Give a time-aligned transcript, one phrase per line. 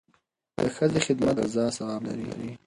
[0.61, 2.49] د ښځې خدمت د غزا ثواب لري.